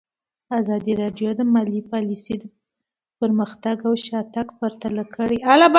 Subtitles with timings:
[0.59, 2.35] ازادي راډیو د مالي پالیسي
[3.19, 5.37] پرمختګ او شاتګ پرتله کړی.